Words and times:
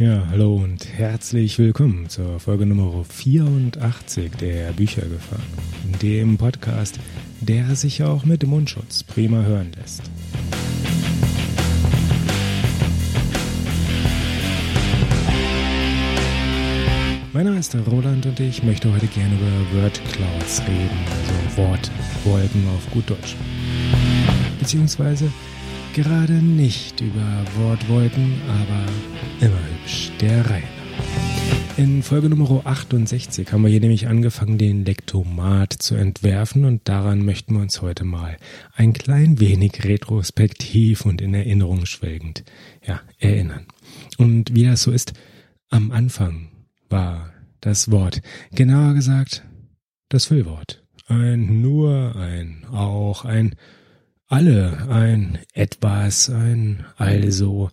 Ja, 0.00 0.26
hallo 0.30 0.54
und 0.54 0.88
herzlich 0.96 1.58
willkommen 1.58 2.08
zur 2.08 2.40
Folge 2.40 2.64
Nummer 2.64 3.04
84 3.04 4.32
der 4.32 4.72
Büchergefahr, 4.72 5.42
dem 6.00 6.38
Podcast, 6.38 6.98
der 7.42 7.76
sich 7.76 8.02
auch 8.02 8.24
mit 8.24 8.46
Mundschutz 8.46 9.02
prima 9.02 9.42
hören 9.42 9.72
lässt. 9.76 10.00
Mein 17.34 17.44
Name 17.44 17.58
ist 17.58 17.76
Roland 17.86 18.24
und 18.24 18.40
ich 18.40 18.62
möchte 18.62 18.90
heute 18.90 19.06
gerne 19.06 19.34
über 19.34 19.82
Word 19.82 20.00
Clouds 20.12 20.62
reden, 20.62 20.98
also 21.10 21.62
Wortwolken 21.62 22.66
auf 22.74 22.90
gut 22.90 23.10
Deutsch. 23.10 23.36
Beziehungsweise 24.58 25.30
gerade 25.94 26.34
nicht 26.34 27.00
über 27.00 27.44
Wortwolken, 27.56 28.40
aber 28.48 29.46
immer 29.46 29.58
hübsch, 29.58 30.10
der 30.20 30.48
Reihe. 30.48 30.62
In 31.76 32.02
Folge 32.02 32.28
Nummer 32.28 32.62
68 32.64 33.50
haben 33.52 33.62
wir 33.62 33.70
hier 33.70 33.80
nämlich 33.80 34.06
angefangen, 34.06 34.58
den 34.58 34.84
Lektomat 34.84 35.72
zu 35.72 35.96
entwerfen 35.96 36.64
und 36.64 36.88
daran 36.88 37.24
möchten 37.24 37.54
wir 37.54 37.62
uns 37.62 37.82
heute 37.82 38.04
mal 38.04 38.36
ein 38.74 38.92
klein 38.92 39.40
wenig 39.40 39.84
retrospektiv 39.84 41.06
und 41.06 41.20
in 41.20 41.34
Erinnerung 41.34 41.86
schwelgend, 41.86 42.44
ja, 42.86 43.00
erinnern. 43.18 43.66
Und 44.18 44.54
wie 44.54 44.66
das 44.66 44.82
so 44.82 44.92
ist, 44.92 45.14
am 45.70 45.90
Anfang 45.90 46.50
war 46.88 47.32
das 47.60 47.90
Wort, 47.90 48.20
genauer 48.52 48.94
gesagt, 48.94 49.44
das 50.08 50.26
Füllwort. 50.26 50.84
Ein 51.06 51.62
nur, 51.62 52.14
ein 52.16 52.64
auch, 52.70 53.24
ein 53.24 53.56
alle, 54.30 54.88
ein 54.88 55.38
etwas, 55.52 56.30
ein 56.30 56.86
also. 56.96 57.70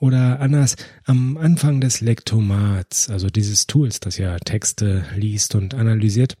Oder 0.00 0.40
anders, 0.40 0.74
am 1.04 1.36
Anfang 1.36 1.80
des 1.80 2.00
Lektomats, 2.00 3.08
also 3.08 3.28
dieses 3.28 3.68
Tools, 3.68 4.00
das 4.00 4.18
ja 4.18 4.36
Texte 4.38 5.04
liest 5.14 5.54
und 5.54 5.74
analysiert, 5.74 6.36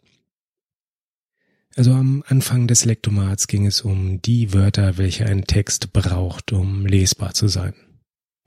also 1.76 1.92
am 1.92 2.24
Anfang 2.26 2.66
des 2.66 2.84
Lektomats 2.84 3.46
ging 3.46 3.64
es 3.66 3.82
um 3.82 4.20
die 4.20 4.52
Wörter, 4.52 4.98
welche 4.98 5.26
ein 5.26 5.44
Text 5.44 5.92
braucht, 5.92 6.52
um 6.52 6.86
lesbar 6.86 7.34
zu 7.34 7.46
sein, 7.46 7.72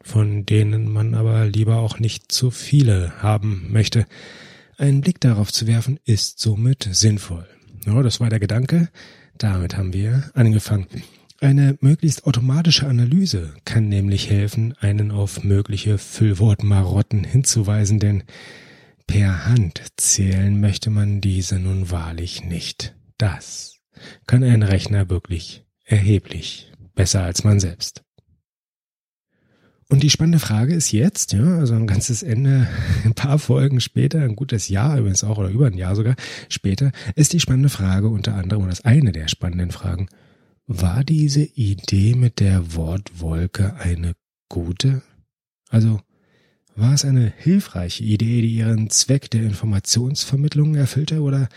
von 0.02 0.46
denen 0.46 0.92
man 0.92 1.16
aber 1.16 1.46
lieber 1.46 1.78
auch 1.78 1.98
nicht 1.98 2.32
zu 2.32 2.52
viele 2.52 3.24
haben 3.24 3.72
möchte. 3.72 4.06
Einen 4.78 5.00
Blick 5.00 5.22
darauf 5.22 5.52
zu 5.54 5.66
werfen 5.66 5.98
ist 6.04 6.40
somit 6.40 6.90
sinnvoll. 6.92 7.48
Ja, 7.86 8.04
das 8.04 8.20
war 8.20 8.30
der 8.30 8.40
Gedanke. 8.40 8.90
Damit 9.38 9.78
haben 9.78 9.94
wir 9.94 10.32
angefangen. 10.34 10.88
Eine 11.42 11.78
möglichst 11.82 12.26
automatische 12.26 12.88
Analyse 12.88 13.54
kann 13.66 13.90
nämlich 13.90 14.30
helfen, 14.30 14.74
einen 14.80 15.12
auf 15.12 15.44
mögliche 15.44 15.98
Füllwortmarotten 15.98 17.24
hinzuweisen, 17.24 18.00
denn 18.00 18.24
per 19.06 19.46
Hand 19.46 19.82
zählen 19.98 20.60
möchte 20.60 20.90
man 20.90 21.20
diese 21.20 21.60
nun 21.60 21.92
wahrlich 21.92 22.44
nicht. 22.46 22.96
Das 23.18 23.80
kann 24.28 24.44
ein 24.44 24.64
Rechner 24.64 25.10
wirklich 25.10 25.66
erheblich 25.84 26.72
besser 26.96 27.24
als 27.24 27.44
man 27.44 27.60
selbst. 27.60 28.05
Und 29.88 30.02
die 30.02 30.10
spannende 30.10 30.40
Frage 30.40 30.74
ist 30.74 30.92
jetzt, 30.92 31.34
ja, 31.34 31.60
also 31.60 31.76
ein 31.76 31.86
ganzes 31.86 32.24
Ende, 32.24 32.68
ein 33.06 33.14
paar 33.14 33.38
Folgen 33.38 33.80
später, 33.80 34.22
ein 34.22 34.36
gutes 34.36 34.68
Jahr 34.68 34.98
übrigens 34.98 35.24
auch 35.24 35.38
oder 35.38 35.50
über 35.50 35.68
ein 35.68 35.78
Jahr 35.78 35.96
sogar 35.96 36.16
später, 36.50 36.92
ist 37.16 37.34
die 37.34 37.40
spannende 37.40 37.70
Frage 37.70 38.10
unter 38.10 38.36
anderem, 38.36 38.64
und 38.64 38.70
das 38.70 38.84
eine 38.84 39.12
der 39.12 39.28
spannenden 39.28 39.72
Fragen, 39.72 40.08
war 40.68 41.04
diese 41.04 41.44
Idee 41.44 42.16
mit 42.16 42.40
der 42.40 42.74
Wortwolke 42.74 43.76
eine 43.76 44.14
gute? 44.50 45.04
Also, 45.70 46.00
war 46.76 46.94
es 46.94 47.06
eine 47.06 47.32
hilfreiche 47.38 48.04
Idee, 48.04 48.42
die 48.42 48.56
ihren 48.56 48.90
Zweck 48.90 49.30
der 49.30 49.44
Informationsvermittlung 49.44 50.74
erfüllte, 50.76 51.22
oder 51.22 51.48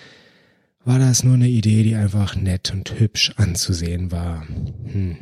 war 0.85 0.99
das 0.99 1.25
nur 1.25 1.35
eine 1.35 1.49
Idee, 1.49 1.83
die 1.83 1.95
einfach 1.95 2.37
nett 2.37 2.73
und 2.73 3.01
hübsch 3.01 3.33
anzusehen 3.37 4.13
war? 4.13 4.47
Hm. 4.85 5.17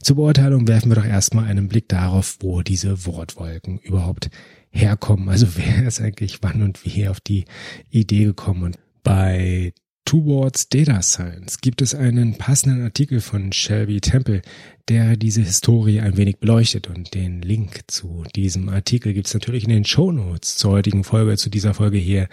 Zur 0.00 0.16
Beurteilung 0.16 0.68
werfen 0.68 0.90
wir 0.90 0.96
doch 0.96 1.04
erstmal 1.04 1.46
einen 1.46 1.68
Blick 1.68 1.88
darauf, 1.88 2.38
wo 2.40 2.62
diese 2.62 3.06
Wortwolken 3.06 3.78
überhaupt 3.78 4.30
herkommen. 4.70 5.28
Also 5.28 5.46
wer 5.56 5.86
ist 5.86 6.00
eigentlich 6.00 6.38
wann 6.42 6.62
und 6.62 6.84
wie 6.84 7.08
auf 7.08 7.20
die 7.20 7.44
Idee 7.90 8.24
gekommen? 8.24 8.62
Und 8.64 8.78
bei 9.02 9.72
Towards 10.04 10.68
Data 10.68 11.00
Science 11.00 11.60
gibt 11.60 11.80
es 11.80 11.94
einen 11.94 12.36
passenden 12.36 12.82
Artikel 12.82 13.20
von 13.20 13.52
Shelby 13.52 14.00
Temple, 14.00 14.42
der 14.88 15.16
diese 15.16 15.42
Historie 15.42 16.00
ein 16.00 16.16
wenig 16.16 16.38
beleuchtet 16.38 16.88
und 16.88 17.14
den 17.14 17.40
Link 17.40 17.84
zu 17.86 18.24
diesem 18.34 18.68
Artikel 18.68 19.14
gibt 19.14 19.28
es 19.28 19.34
natürlich 19.34 19.64
in 19.64 19.70
den 19.70 19.84
Show 19.84 20.10
Notes 20.10 20.56
zur 20.56 20.72
heutigen 20.72 21.04
Folge, 21.04 21.36
zu 21.36 21.50
dieser 21.50 21.72
Folge 21.72 21.98
hier 21.98 22.28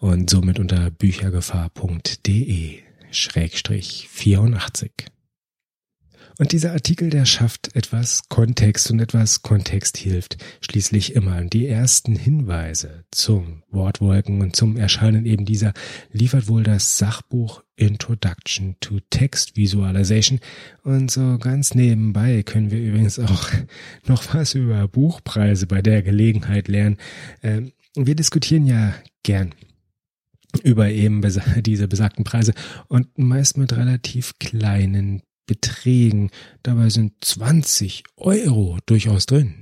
und 0.00 0.28
somit 0.28 0.58
unter 0.58 0.90
büchergefahr.de 0.90 2.78
Schrägstrich 3.10 4.08
84. 4.10 4.92
Und 6.36 6.50
dieser 6.50 6.72
Artikel, 6.72 7.10
der 7.10 7.26
schafft 7.26 7.76
etwas 7.76 8.28
Kontext 8.28 8.90
und 8.90 8.98
etwas 9.00 9.42
Kontext 9.42 9.96
hilft 9.96 10.36
schließlich 10.60 11.14
immer. 11.14 11.44
Die 11.44 11.68
ersten 11.68 12.16
Hinweise 12.16 13.04
zum 13.12 13.62
Wortwolken 13.70 14.40
und 14.40 14.56
zum 14.56 14.76
Erscheinen 14.76 15.26
eben 15.26 15.44
dieser 15.44 15.72
liefert 16.10 16.48
wohl 16.48 16.64
das 16.64 16.98
Sachbuch 16.98 17.62
Introduction 17.76 18.74
to 18.80 18.98
Text 19.10 19.56
Visualization. 19.56 20.40
Und 20.82 21.10
so 21.10 21.38
ganz 21.38 21.74
nebenbei 21.74 22.42
können 22.42 22.72
wir 22.72 22.80
übrigens 22.80 23.20
auch 23.20 23.48
noch 24.06 24.34
was 24.34 24.54
über 24.54 24.88
Buchpreise 24.88 25.68
bei 25.68 25.82
der 25.82 26.02
Gelegenheit 26.02 26.66
lernen. 26.66 26.96
Ähm, 27.44 27.72
wir 27.94 28.16
diskutieren 28.16 28.66
ja 28.66 28.92
gern 29.22 29.54
über 30.64 30.88
eben 30.88 31.22
diese 31.62 31.86
besagten 31.86 32.24
Preise 32.24 32.54
und 32.88 33.16
meist 33.16 33.56
mit 33.56 33.76
relativ 33.76 34.38
kleinen 34.40 35.22
Beträgen. 35.46 36.30
Dabei 36.62 36.88
sind 36.90 37.12
20 37.20 38.04
Euro 38.16 38.78
durchaus 38.86 39.26
drin. 39.26 39.54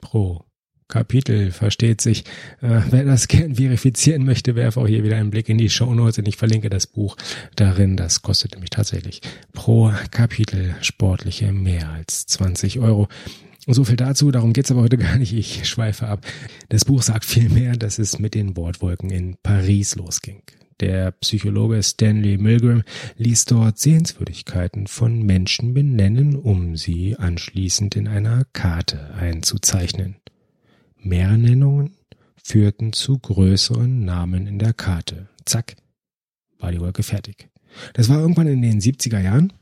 Pro 0.00 0.44
Kapitel, 0.88 1.52
versteht 1.52 2.00
sich. 2.00 2.24
Äh, 2.62 2.80
wer 2.90 3.04
das 3.04 3.28
gern 3.28 3.56
verifizieren 3.56 4.24
möchte, 4.24 4.56
werfe 4.56 4.80
auch 4.80 4.88
hier 4.88 5.04
wieder 5.04 5.16
einen 5.16 5.30
Blick 5.30 5.48
in 5.48 5.58
die 5.58 5.68
Show 5.68 5.94
Notes 5.94 6.18
und 6.18 6.26
ich 6.26 6.36
verlinke 6.36 6.70
das 6.70 6.86
Buch 6.86 7.16
darin. 7.56 7.96
Das 7.96 8.22
kostet 8.22 8.52
nämlich 8.52 8.70
tatsächlich 8.70 9.20
pro 9.52 9.92
Kapitel 10.10 10.74
sportliche 10.80 11.52
mehr 11.52 11.90
als 11.90 12.26
20 12.26 12.80
Euro. 12.80 13.08
So 13.66 13.84
viel 13.84 13.96
dazu, 13.96 14.30
darum 14.30 14.54
geht's 14.54 14.70
aber 14.70 14.80
heute 14.80 14.96
gar 14.98 15.16
nicht, 15.18 15.34
ich 15.34 15.68
schweife 15.68 16.08
ab. 16.08 16.26
Das 16.70 16.86
Buch 16.86 17.02
sagt 17.02 17.26
vielmehr, 17.26 17.76
dass 17.76 17.98
es 17.98 18.18
mit 18.18 18.34
den 18.34 18.54
Bordwolken 18.54 19.10
in 19.10 19.36
Paris 19.42 19.94
losging. 19.94 20.42
Der 20.80 21.10
Psychologe 21.10 21.82
Stanley 21.82 22.38
Milgram 22.38 22.84
ließ 23.16 23.46
dort 23.46 23.78
Sehenswürdigkeiten 23.78 24.86
von 24.86 25.22
Menschen 25.22 25.74
benennen, 25.74 26.36
um 26.36 26.76
sie 26.76 27.16
anschließend 27.16 27.96
in 27.96 28.06
einer 28.06 28.44
Karte 28.52 29.12
einzuzeichnen. 29.14 30.16
Mehr 30.96 31.36
Nennungen 31.36 31.96
führten 32.42 32.92
zu 32.92 33.18
größeren 33.18 34.04
Namen 34.04 34.46
in 34.46 34.60
der 34.60 34.72
Karte. 34.72 35.28
Zack, 35.44 35.76
war 36.58 36.70
die 36.70 36.80
Wolke 36.80 37.02
fertig. 37.02 37.48
Das 37.94 38.08
war 38.08 38.20
irgendwann 38.20 38.46
in 38.46 38.62
den 38.62 38.80
70er 38.80 39.20
Jahren. 39.20 39.52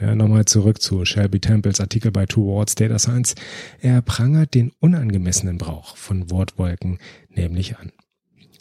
Ja, 0.00 0.14
nochmal 0.14 0.44
zurück 0.44 0.82
zu 0.82 1.04
Shelby 1.04 1.38
Temples 1.38 1.80
Artikel 1.80 2.10
bei 2.10 2.26
Two 2.26 2.44
Words 2.44 2.74
Data 2.74 2.98
Science. 2.98 3.34
Er 3.80 4.02
prangert 4.02 4.54
den 4.54 4.72
unangemessenen 4.80 5.58
Brauch 5.58 5.96
von 5.96 6.30
Wortwolken 6.30 6.98
nämlich 7.30 7.78
an. 7.78 7.92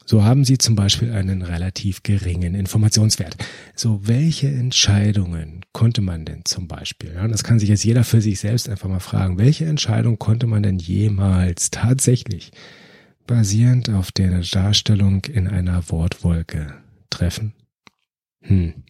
So 0.06 0.24
haben 0.24 0.44
sie 0.44 0.58
zum 0.58 0.76
Beispiel 0.76 1.12
einen 1.12 1.42
relativ 1.42 2.04
geringen 2.04 2.56
Informationswert. 2.56 3.38
So, 3.74 4.06
welche 4.06 4.48
Entscheidungen 4.48 5.62
konnte 5.72 6.02
man 6.02 6.26
denn 6.26 6.44
zum 6.44 6.68
Beispiel, 6.68 7.14
ja, 7.16 7.28
das 7.28 7.44
kann 7.44 7.58
sich 7.58 7.70
jetzt 7.70 7.86
jeder 7.86 8.04
für 8.04 8.22
sich 8.22 8.40
selbst 8.40 8.68
einfach 8.68 8.90
mal 8.90 9.00
fragen, 9.00 9.38
welche 9.38 9.66
Entscheidung 9.66 10.20
konnte 10.20 10.46
man 10.46 10.62
denn 10.62 10.78
jemals 10.78 11.72
tatsächlich 11.72 12.52
basierend 13.26 13.90
auf 13.90 14.12
der 14.12 14.42
Darstellung 14.42 15.24
in 15.26 15.48
einer 15.48 15.90
Wortwolke 15.90 16.76
treffen? 17.10 17.54
Hm. 18.42 18.84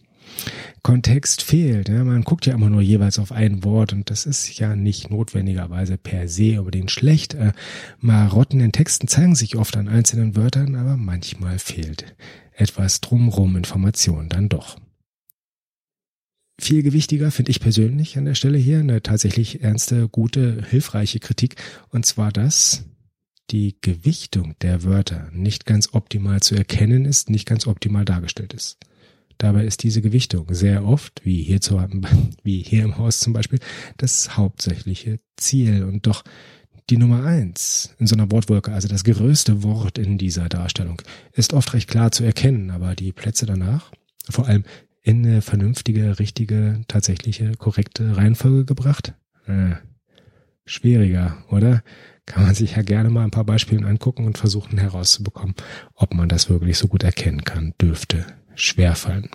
Kontext 0.82 1.42
fehlt. 1.42 1.88
Ja, 1.88 2.04
man 2.04 2.22
guckt 2.22 2.46
ja 2.46 2.54
immer 2.54 2.68
nur 2.68 2.82
jeweils 2.82 3.18
auf 3.18 3.32
ein 3.32 3.64
Wort 3.64 3.92
und 3.92 4.10
das 4.10 4.26
ist 4.26 4.58
ja 4.58 4.76
nicht 4.76 5.10
notwendigerweise 5.10 5.96
per 5.96 6.28
se 6.28 6.58
unbedingt 6.58 6.90
schlecht. 6.90 7.34
Äh, 7.34 7.52
Marotten 8.00 8.60
in 8.60 8.72
Texten 8.72 9.08
zeigen 9.08 9.34
sich 9.34 9.56
oft 9.56 9.76
an 9.76 9.88
einzelnen 9.88 10.36
Wörtern, 10.36 10.74
aber 10.76 10.96
manchmal 10.96 11.58
fehlt 11.58 12.14
etwas 12.52 13.00
drumrum 13.00 13.56
Information 13.56 14.28
dann 14.28 14.48
doch. 14.48 14.78
Viel 16.60 16.82
gewichtiger 16.82 17.30
finde 17.30 17.50
ich 17.50 17.60
persönlich 17.60 18.16
an 18.16 18.26
der 18.26 18.36
Stelle 18.36 18.58
hier 18.58 18.78
eine 18.78 19.02
tatsächlich 19.02 19.62
ernste, 19.62 20.08
gute, 20.08 20.64
hilfreiche 20.68 21.18
Kritik 21.18 21.56
und 21.88 22.06
zwar 22.06 22.30
das, 22.30 22.84
die 23.50 23.76
Gewichtung 23.80 24.54
der 24.62 24.84
Wörter 24.84 25.30
nicht 25.32 25.66
ganz 25.66 25.94
optimal 25.94 26.40
zu 26.40 26.54
erkennen 26.54 27.04
ist, 27.04 27.28
nicht 27.28 27.46
ganz 27.46 27.66
optimal 27.66 28.04
dargestellt 28.04 28.52
ist. 28.54 28.78
Dabei 29.38 29.64
ist 29.64 29.82
diese 29.82 30.02
Gewichtung 30.02 30.46
sehr 30.54 30.84
oft, 30.84 31.24
wie 31.24 31.42
hier, 31.42 31.60
zu, 31.60 31.82
wie 32.42 32.62
hier 32.62 32.84
im 32.84 32.98
Haus 32.98 33.20
zum 33.20 33.32
Beispiel, 33.32 33.58
das 33.96 34.36
hauptsächliche 34.36 35.20
Ziel 35.36 35.84
und 35.84 36.06
doch 36.06 36.24
die 36.90 36.98
Nummer 36.98 37.24
eins 37.24 37.94
in 37.98 38.06
so 38.06 38.14
einer 38.14 38.30
Wortwolke, 38.30 38.72
also 38.72 38.88
das 38.88 39.04
größte 39.04 39.62
Wort 39.62 39.98
in 39.98 40.18
dieser 40.18 40.48
Darstellung, 40.48 41.00
ist 41.32 41.54
oft 41.54 41.72
recht 41.72 41.88
klar 41.88 42.12
zu 42.12 42.24
erkennen, 42.24 42.70
aber 42.70 42.94
die 42.94 43.12
Plätze 43.12 43.46
danach, 43.46 43.90
vor 44.28 44.46
allem 44.46 44.64
in 45.02 45.24
eine 45.24 45.42
vernünftige, 45.42 46.18
richtige, 46.18 46.82
tatsächliche, 46.88 47.52
korrekte 47.56 48.16
Reihenfolge 48.16 48.64
gebracht, 48.64 49.14
äh, 49.46 49.74
schwieriger, 50.66 51.44
oder? 51.50 51.82
Kann 52.26 52.44
man 52.44 52.54
sich 52.54 52.76
ja 52.76 52.82
gerne 52.82 53.10
mal 53.10 53.24
ein 53.24 53.30
paar 53.30 53.44
Beispiele 53.44 53.86
angucken 53.86 54.24
und 54.24 54.38
versuchen 54.38 54.78
herauszubekommen, 54.78 55.54
ob 55.94 56.14
man 56.14 56.30
das 56.30 56.48
wirklich 56.48 56.78
so 56.78 56.88
gut 56.88 57.02
erkennen 57.02 57.44
kann, 57.44 57.74
dürfte 57.78 58.24
schwerfallen. 58.56 59.30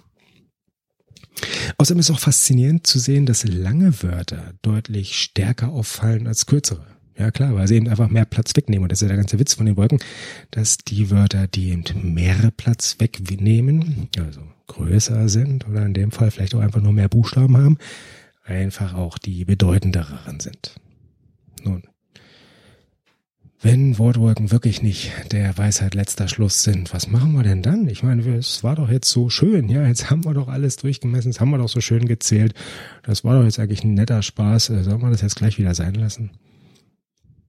Außerdem 1.77 2.00
ist 2.00 2.12
auch 2.12 2.19
faszinierend 2.19 2.86
zu 2.86 3.00
sehen, 3.00 3.25
dass 3.25 3.45
lange 3.45 4.04
Wörter 4.04 4.54
deutlich 4.62 5.18
stärker 5.18 5.69
auffallen 5.69 6.27
als 6.27 6.45
kürzere. 6.45 6.86
Ja 7.18 7.31
klar, 7.31 7.54
weil 7.54 7.68
sie 7.68 7.75
eben 7.75 7.89
einfach 7.89 8.10
mehr 8.10 8.25
Platz 8.25 8.56
wegnehmen. 8.56 8.83
Und 8.83 8.92
das 8.92 9.00
ist 9.00 9.04
ja 9.04 9.07
der 9.10 9.18
ganze 9.18 9.39
Witz 9.39 9.54
von 9.54 9.66
den 9.66 9.75
Wolken, 9.75 10.00
dass 10.51 10.77
die 10.77 11.12
Wörter, 11.12 11.48
die 11.48 11.69
eben 11.69 12.13
mehr 12.13 12.51
Platz 12.56 12.95
wegnehmen, 13.00 14.07
also 14.18 14.42
größer 14.68 15.27
sind 15.27 15.68
oder 15.68 15.86
in 15.86 15.94
dem 15.94 16.12
Fall 16.12 16.31
vielleicht 16.31 16.56
auch 16.56 16.62
einfach 16.62 16.81
nur 16.81 16.94
mehr 16.94 17.10
Buchstaben 17.10 17.57
haben, 17.57 17.77
einfach 18.45 18.94
auch 18.94 19.18
die 19.18 19.44
bedeutenderen 19.44 20.39
sind. 20.39 20.75
Nun, 21.63 21.83
wenn 23.62 23.98
Wortwolken 23.98 24.52
wirklich 24.52 24.82
nicht 24.82 25.12
der 25.32 25.58
Weisheit 25.58 25.94
letzter 25.94 26.30
Schluss 26.30 26.64
sind, 26.64 26.94
was 26.94 27.10
machen 27.10 27.34
wir 27.34 27.44
denn 27.44 27.62
dann? 27.62 27.88
Ich 27.90 28.04
meine, 28.04 28.22
es 28.36 28.64
war 28.64 28.76
doch 28.76 28.90
jetzt 28.90 29.10
so 29.10 29.30
schön, 29.30 29.68
ja, 29.68 29.86
jetzt 29.86 30.10
haben 30.10 30.24
wir 30.24 30.34
doch 30.34 30.48
alles 30.48 30.78
durchgemessen, 30.78 31.32
jetzt 31.32 31.42
haben 31.42 31.52
wir 31.52 31.58
doch 31.58 31.68
so 31.68 31.82
schön 31.82 32.08
gezählt. 32.08 32.54
Das 33.04 33.26
war 33.26 33.38
doch 33.38 33.44
jetzt 33.44 33.60
eigentlich 33.60 33.84
ein 33.84 33.96
netter 33.96 34.22
Spaß. 34.22 34.70
Äh, 34.70 34.84
Sollen 34.84 35.02
wir 35.02 35.10
das 35.10 35.22
jetzt 35.22 35.36
gleich 35.36 35.58
wieder 35.58 35.76
sein 35.76 35.94
lassen? 35.96 36.32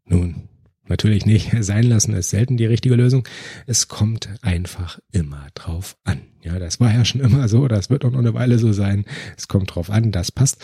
Nun, 0.04 0.48
natürlich 0.88 1.26
nicht. 1.26 1.52
Sein 1.60 1.84
lassen 1.84 2.14
ist 2.14 2.30
selten 2.30 2.56
die 2.56 2.66
richtige 2.66 2.96
Lösung. 2.96 3.26
Es 3.66 3.86
kommt 3.86 4.28
einfach 4.42 4.98
immer 5.12 5.46
drauf 5.54 5.96
an. 6.02 6.22
Ja, 6.42 6.58
das 6.58 6.80
war 6.80 6.92
ja 6.92 7.04
schon 7.04 7.20
immer 7.20 7.46
so, 7.48 7.68
das 7.68 7.88
wird 7.88 8.04
auch 8.04 8.10
noch 8.10 8.18
eine 8.18 8.34
Weile 8.34 8.58
so 8.58 8.72
sein. 8.72 9.04
Es 9.36 9.46
kommt 9.46 9.74
drauf 9.74 9.90
an, 9.90 10.10
das 10.10 10.32
passt. 10.32 10.58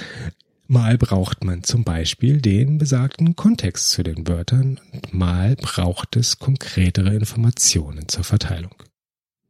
Mal 0.69 0.99
braucht 0.99 1.45
man 1.45 1.63
zum 1.63 1.85
Beispiel 1.85 2.41
den 2.41 2.79
besagten 2.79 3.37
Kontext 3.37 3.91
zu 3.91 4.03
den 4.03 4.27
Wörtern 4.27 4.81
und 4.93 5.15
mal 5.15 5.55
braucht 5.55 6.17
es 6.17 6.41
konkretere 6.41 7.15
Informationen 7.15 8.09
zur 8.09 8.25
Verteilung. 8.25 8.75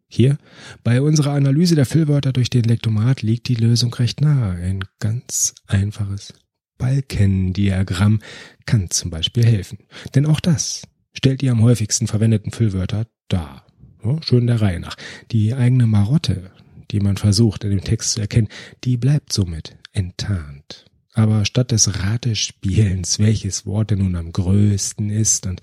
Hier, 0.09 0.37
bei 0.85 1.01
unserer 1.01 1.33
Analyse 1.33 1.75
der 1.75 1.87
Füllwörter 1.87 2.33
durch 2.33 2.51
den 2.51 2.65
Lektomat 2.65 3.23
liegt 3.23 3.49
die 3.49 3.55
Lösung 3.55 3.93
recht 3.95 4.21
nahe. 4.21 4.57
Ein 4.57 4.85
ganz 5.01 5.55
einfaches 5.67 6.35
Balkendiagramm 6.79 8.21
kann 8.67 8.91
zum 8.91 9.11
Beispiel 9.11 9.45
helfen. 9.45 9.79
Denn 10.15 10.27
auch 10.27 10.41
das 10.41 10.83
stellt 11.13 11.41
die 11.41 11.51
am 11.51 11.63
häufigsten 11.63 12.07
verwendeten 12.07 12.53
Füllwörter 12.53 13.07
dar. 13.29 13.67
Ja, 14.05 14.23
schön 14.23 14.47
der 14.47 14.61
Reihe 14.61 14.81
nach. 14.81 14.97
Die 15.33 15.55
eigene 15.55 15.87
Marotte, 15.87 16.51
die 16.91 17.01
man 17.01 17.17
versucht 17.17 17.65
in 17.65 17.71
dem 17.71 17.83
Text 17.83 18.13
zu 18.13 18.21
erkennen, 18.21 18.49
die 18.85 18.97
bleibt 18.97 19.33
somit 19.33 19.77
enttarnt. 19.93 20.86
Aber 21.17 21.47
statt 21.47 21.73
des 21.73 22.03
Ratespielens, 22.03 23.19
welches 23.19 23.65
Wort 23.65 23.91
denn 23.91 24.01
nun 24.01 24.17
am 24.17 24.33
größten 24.33 25.09
ist 25.09 25.47
und 25.47 25.63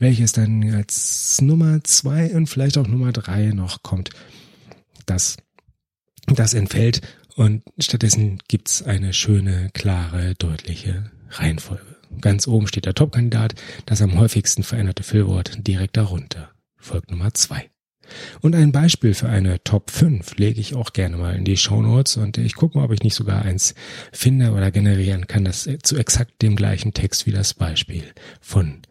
welches 0.00 0.32
dann 0.32 0.74
als 0.74 1.40
Nummer 1.40 1.82
zwei 1.84 2.34
und 2.34 2.48
vielleicht 2.48 2.76
auch 2.78 2.88
Nummer 2.88 3.12
drei 3.12 3.52
noch 3.52 3.84
kommt, 3.84 4.10
das, 5.06 5.36
das 6.26 6.52
entfällt 6.52 7.00
und 7.36 7.62
stattdessen 7.78 8.40
gibt's 8.48 8.82
eine 8.82 9.12
schöne, 9.12 9.70
klare, 9.72 10.34
deutliche 10.34 11.12
Reihenfolge. 11.30 11.96
Ganz 12.20 12.48
oben 12.48 12.66
steht 12.66 12.86
der 12.86 12.94
Topkandidat, 12.94 13.54
das 13.86 14.02
am 14.02 14.18
häufigsten 14.18 14.64
veränderte 14.64 15.04
Füllwort 15.04 15.64
direkt 15.64 15.96
darunter 15.96 16.50
folgt 16.76 17.10
Nummer 17.12 17.32
zwei. 17.34 17.70
Und 18.40 18.54
ein 18.54 18.72
Beispiel 18.72 19.14
für 19.14 19.28
eine 19.28 19.62
Top 19.64 19.90
5 19.90 20.36
lege 20.36 20.60
ich 20.60 20.74
auch 20.74 20.92
gerne 20.92 21.16
mal 21.16 21.34
in 21.34 21.44
die 21.44 21.56
Show 21.56 21.82
Notes 21.82 22.16
und 22.16 22.38
ich 22.38 22.54
gucke 22.54 22.78
mal, 22.78 22.84
ob 22.84 22.92
ich 22.92 23.02
nicht 23.02 23.14
sogar 23.14 23.42
eins 23.42 23.74
finde 24.12 24.52
oder 24.52 24.70
generieren 24.70 25.26
kann, 25.26 25.44
das 25.44 25.68
zu 25.82 25.96
exakt 25.96 26.42
dem 26.42 26.56
gleichen 26.56 26.94
Text 26.94 27.26
wie 27.26 27.32
das 27.32 27.54
Beispiel 27.54 28.04
von 28.40 28.82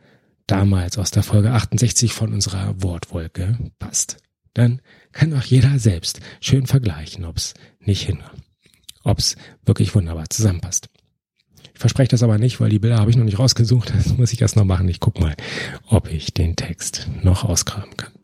damals 0.48 0.98
aus 0.98 1.12
der 1.12 1.24
Folge 1.24 1.52
68 1.52 2.14
von 2.14 2.34
unserer 2.34 2.82
Wortwolke 2.82 3.58
passt. 3.80 4.18
Dann 4.54 4.82
kann 5.12 5.34
auch 5.34 5.44
jeder 5.44 5.78
selbst 5.78 6.20
schön 6.40 6.66
vergleichen, 6.66 7.26
ob's 7.26 7.54
nicht 7.80 8.04
hin, 8.04 8.24
ob's 9.04 9.36
wirklich 9.66 9.94
wunderbar 9.94 10.30
zusammenpasst. 10.30 10.90
Ich 11.78 11.80
verspreche 11.80 12.10
das 12.10 12.24
aber 12.24 12.40
nicht, 12.40 12.60
weil 12.60 12.72
die 12.72 12.80
Bilder 12.80 12.98
habe 12.98 13.12
ich 13.12 13.18
noch 13.18 13.24
nicht 13.24 13.38
rausgesucht. 13.38 13.94
Das 13.96 14.18
muss 14.18 14.34
ich 14.34 14.42
erst 14.42 14.56
noch 14.56 14.66
machen. 14.66 14.90
Ich 14.90 15.00
guck 15.00 15.20
mal, 15.20 15.36
ob 15.88 16.12
ich 16.12 16.34
den 16.34 16.56
Text 16.56 17.08
noch 17.22 17.44
ausgraben 17.44 17.96
kann. 17.96 18.17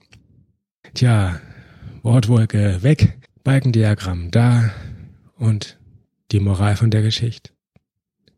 Tja, 0.94 1.42
Wortwolke 2.04 2.84
weg, 2.84 3.18
Balkendiagramm 3.44 4.30
da 4.30 4.72
und 5.36 5.80
die 6.32 6.40
Moral 6.40 6.76
von 6.76 6.92
der 6.92 7.02
Geschichte. 7.02 7.52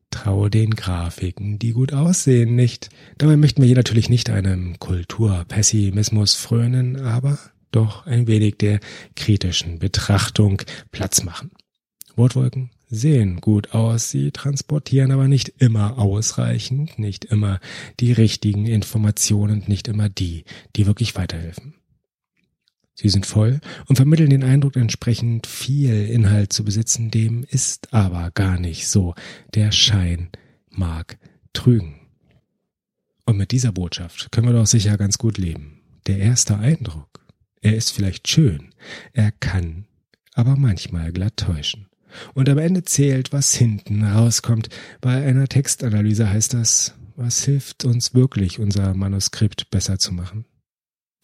Traue 0.09 0.49
den 0.49 0.69
Grafiken, 0.69 1.59
die 1.59 1.73
gut 1.73 1.91
aussehen, 1.91 2.55
nicht. 2.55 2.89
Dabei 3.17 3.35
möchten 3.35 3.61
wir 3.61 3.67
hier 3.67 3.75
natürlich 3.75 4.07
nicht 4.07 4.29
einem 4.29 4.79
Kulturpessimismus 4.79 6.35
frönen, 6.35 7.01
aber 7.01 7.37
doch 7.71 8.05
ein 8.05 8.25
wenig 8.25 8.55
der 8.57 8.79
kritischen 9.17 9.79
Betrachtung 9.79 10.61
Platz 10.91 11.25
machen. 11.25 11.51
Wortwolken 12.15 12.71
sehen 12.89 13.41
gut 13.41 13.73
aus, 13.73 14.11
sie 14.11 14.31
transportieren 14.31 15.11
aber 15.11 15.27
nicht 15.27 15.49
immer 15.57 15.97
ausreichend, 15.97 16.99
nicht 16.99 17.25
immer 17.25 17.59
die 17.99 18.13
richtigen 18.13 18.65
Informationen, 18.65 19.63
nicht 19.67 19.89
immer 19.89 20.07
die, 20.07 20.45
die 20.77 20.85
wirklich 20.85 21.17
weiterhelfen. 21.17 21.73
Sie 22.95 23.09
sind 23.09 23.25
voll 23.25 23.59
und 23.87 23.97
vermitteln 23.97 24.29
den 24.29 24.43
Eindruck, 24.43 24.77
entsprechend 24.77 25.47
viel 25.47 26.07
Inhalt 26.07 26.53
zu 26.53 26.63
besitzen, 26.63 27.11
dem 27.11 27.45
ist 27.49 27.93
aber 27.93 28.31
gar 28.31 28.57
nicht 28.57 28.87
so. 28.87 29.13
Der 29.53 29.73
Schein 29.73 30.29
mag 30.69 31.17
trügen. 31.51 31.95
Und 33.25 33.37
mit 33.37 33.51
dieser 33.51 33.73
Botschaft 33.73 34.31
können 34.31 34.47
wir 34.47 34.53
doch 34.53 34.65
sicher 34.65 34.97
ganz 34.97 35.17
gut 35.17 35.37
leben. 35.37 35.81
Der 36.07 36.19
erste 36.19 36.57
Eindruck, 36.57 37.25
er 37.61 37.75
ist 37.75 37.89
vielleicht 37.89 38.29
schön, 38.29 38.73
er 39.11 39.31
kann 39.31 39.85
aber 40.33 40.55
manchmal 40.55 41.11
glatt 41.11 41.37
täuschen. 41.37 41.87
Und 42.33 42.47
am 42.47 42.59
Ende 42.59 42.83
zählt, 42.83 43.33
was 43.33 43.55
hinten 43.55 44.03
rauskommt. 44.05 44.69
Bei 45.01 45.25
einer 45.25 45.47
Textanalyse 45.47 46.29
heißt 46.29 46.53
das, 46.53 46.93
was 47.17 47.43
hilft 47.43 47.83
uns 47.83 48.13
wirklich, 48.13 48.59
unser 48.59 48.93
Manuskript 48.93 49.69
besser 49.69 49.99
zu 49.99 50.13
machen? 50.13 50.45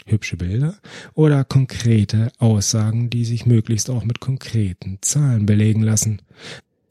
Hübsche 0.05 0.37
Bilder 0.37 0.75
oder 1.13 1.43
konkrete 1.43 2.31
Aussagen, 2.39 3.09
die 3.09 3.25
sich 3.25 3.45
möglichst 3.45 3.89
auch 3.89 4.03
mit 4.03 4.19
konkreten 4.19 4.99
Zahlen 5.01 5.45
belegen 5.45 5.81
lassen. 5.81 6.21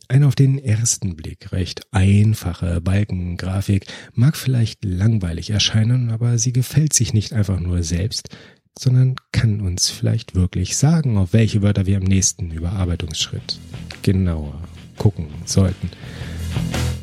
Eine 0.09 0.27
auf 0.27 0.35
den 0.35 0.59
ersten 0.59 1.15
Blick 1.15 1.53
recht 1.53 1.83
einfache 1.93 2.81
Balkengrafik 2.81 3.87
mag 4.13 4.37
vielleicht 4.37 4.85
langweilig 4.85 5.51
erscheinen, 5.51 6.11
aber 6.11 6.37
sie 6.37 6.53
gefällt 6.53 6.95
sich 6.95 7.15
nicht 7.15 7.33
einfach 7.33 7.61
nur 7.61 7.85
selbst, 7.85 8.29
sondern 8.77 9.15
kann 9.31 9.61
uns 9.61 9.89
vielleicht 9.89 10.35
wirklich 10.35 10.77
sagen, 10.77 11.17
auf 11.17 11.33
welche 11.33 11.63
Wörter 11.63 11.87
wir 11.87 11.99
im 11.99 12.05
nächsten 12.05 12.51
Überarbeitungsschritt 12.51 13.61
genauer 14.03 14.61
gucken 14.97 15.29
sollten. 15.45 15.91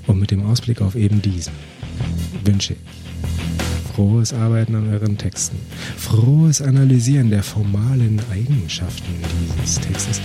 Und 0.05 0.19
mit 0.19 0.31
dem 0.31 0.45
Ausblick 0.45 0.81
auf 0.81 0.95
eben 0.95 1.21
diesen 1.21 1.53
wünsche 2.43 2.73
ich 2.73 2.79
frohes 3.97 4.31
Arbeiten 4.31 4.75
an 4.75 4.93
euren 4.93 5.17
Texten, 5.17 5.57
frohes 5.97 6.61
Analysieren 6.61 7.31
der 7.31 7.41
formalen 7.41 8.21
Eigenschaften 8.31 9.11
dieses 9.41 9.79
Textes, 9.79 10.21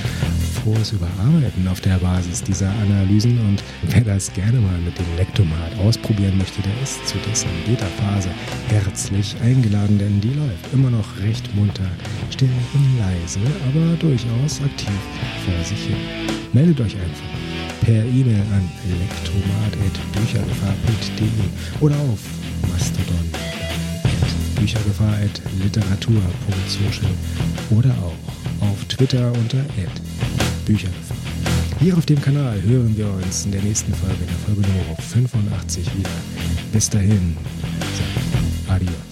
frohes 0.62 0.92
Überarbeiten 0.92 1.66
auf 1.66 1.80
der 1.80 1.96
Basis 1.96 2.42
dieser 2.42 2.68
Analysen. 2.82 3.40
Und 3.40 3.64
wer 3.88 4.02
das 4.02 4.30
gerne 4.34 4.60
mal 4.60 4.78
mit 4.84 4.98
dem 4.98 5.06
Lektomat 5.16 5.74
ausprobieren 5.78 6.36
möchte, 6.36 6.60
der 6.60 6.78
ist 6.82 7.08
zu 7.08 7.16
dessen 7.26 7.48
Beta-Phase 7.66 8.28
herzlich 8.68 9.34
eingeladen, 9.42 9.98
denn 9.98 10.20
die 10.20 10.34
läuft 10.34 10.70
immer 10.74 10.90
noch 10.90 11.18
recht 11.20 11.54
munter, 11.54 11.90
still 12.28 12.50
und 12.74 12.98
leise, 12.98 13.40
aber 13.70 13.96
durchaus 13.96 14.60
aktiv 14.60 14.92
vor 15.46 15.64
sich 15.64 15.86
hin. 15.86 15.96
Meldet 16.52 16.78
euch 16.78 16.94
einfach 16.94 17.24
per 17.80 18.04
E-Mail 18.04 18.42
an 18.52 18.70
lektomat.büchergefahr.de 19.00 21.80
oder 21.80 21.96
auf 21.96 22.20
Mastodon 22.70 23.41
büchergefahr.literatur.social 24.62 27.10
oder 27.70 27.90
auch 27.98 28.14
auf 28.68 28.84
Twitter 28.84 29.32
unter 29.32 29.64
Büchergefahr. 30.64 31.16
Hier 31.80 31.96
auf 31.96 32.06
dem 32.06 32.22
Kanal 32.22 32.62
hören 32.62 32.96
wir 32.96 33.10
uns 33.10 33.44
in 33.44 33.50
der 33.50 33.62
nächsten 33.62 33.92
Folge, 33.92 34.24
der 34.24 34.36
Folge 34.46 34.60
Nummer 34.60 34.96
85 35.00 35.84
wieder. 35.96 36.10
Bis 36.72 36.88
dahin, 36.88 37.36
adios. 38.68 39.11